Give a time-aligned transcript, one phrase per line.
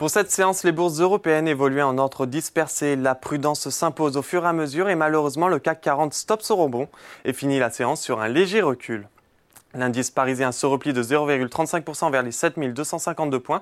[0.00, 2.96] Pour cette séance, les bourses européennes évoluaient en ordre dispersé.
[2.96, 6.56] La prudence s'impose au fur et à mesure et malheureusement le CAC 40 stoppe son
[6.56, 6.88] rebond
[7.26, 9.06] et finit la séance sur un léger recul.
[9.74, 13.60] L'indice parisien se replie de 0,35% vers les 7252 points,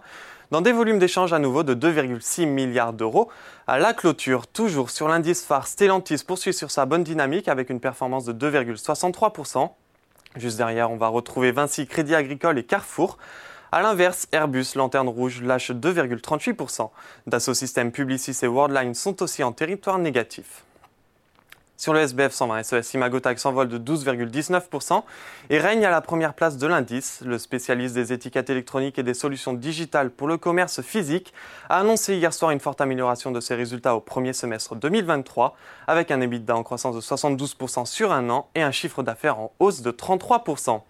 [0.52, 3.28] dans des volumes d'échange à nouveau de 2,6 milliards d'euros.
[3.66, 7.80] À la clôture, toujours sur l'indice phare, Stellantis poursuit sur sa bonne dynamique avec une
[7.80, 9.70] performance de 2,63%.
[10.36, 13.18] Juste derrière, on va retrouver Vinci, Crédit Agricole et Carrefour.
[13.70, 16.88] A l'inverse, Airbus, Lanterne Rouge, lâche 2,38%.
[17.26, 20.64] Dassault Systèmes, Publicis et Worldline sont aussi en territoire négatif.
[21.76, 25.02] Sur le SBF 120, SES Imagotag s'envole de 12,19%
[25.48, 27.22] et règne à la première place de l'indice.
[27.24, 31.32] Le spécialiste des étiquettes électroniques et des solutions digitales pour le commerce physique
[31.68, 36.10] a annoncé hier soir une forte amélioration de ses résultats au premier semestre 2023 avec
[36.10, 39.80] un EBITDA en croissance de 72% sur un an et un chiffre d'affaires en hausse
[39.80, 40.80] de 33%.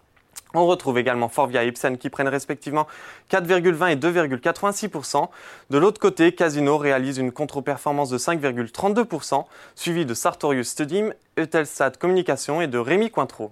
[0.55, 2.87] On retrouve également Forvia et Ipsen qui prennent respectivement
[3.31, 5.29] 4,20 et 2,86%.
[5.69, 12.61] De l'autre côté, Casino réalise une contre-performance de 5,32%, suivi de Sartorius Studim, Eutelsat Communication
[12.61, 13.51] et de Rémi Cointreau.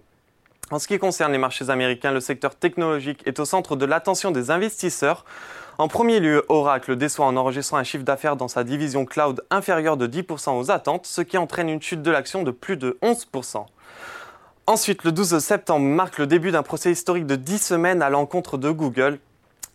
[0.71, 4.31] En ce qui concerne les marchés américains, le secteur technologique est au centre de l'attention
[4.31, 5.23] des investisseurs.
[5.77, 9.95] En premier lieu, Oracle déçoit en enregistrant un chiffre d'affaires dans sa division cloud inférieur
[9.95, 13.65] de 10% aux attentes, ce qui entraîne une chute de l'action de plus de 11%.
[14.69, 18.57] Ensuite, le 12 septembre marque le début d'un procès historique de 10 semaines à l'encontre
[18.57, 19.17] de Google.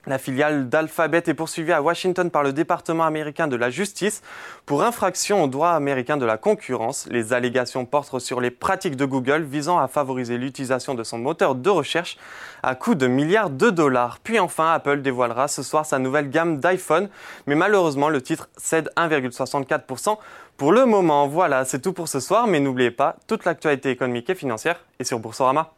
[0.06, 4.20] La filiale d'Alphabet est poursuivie à Washington par le département américain de la justice
[4.67, 7.06] pour infraction au droit américain de la concurrence.
[7.09, 11.55] Les allégations portent sur les pratiques de Google visant à favoriser l'utilisation de son moteur
[11.55, 12.19] de recherche
[12.64, 14.19] à coût de milliards de dollars.
[14.25, 17.09] Puis enfin, Apple dévoilera ce soir sa nouvelle gamme d'iPhone,
[17.47, 20.19] mais malheureusement, le titre cède 1,64%
[20.56, 21.28] pour le moment.
[21.28, 25.05] Voilà, c'est tout pour ce soir, mais n'oubliez pas, toute l'actualité économique et financière est
[25.05, 25.72] sur Boursorama.